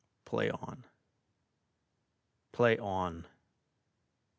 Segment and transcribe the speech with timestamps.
[0.25, 0.85] ]PLAY on!
[2.53, 3.27] Play on!